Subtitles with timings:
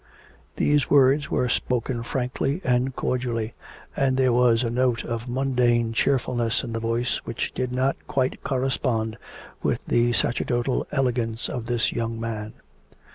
[0.55, 3.53] These words were spoken frankly and cordially,
[3.95, 8.43] and there was a note of mundane cheerfulness in the voice which did not quite
[8.43, 9.15] correspond
[9.61, 12.53] with the sacerdotal elegance of this young man.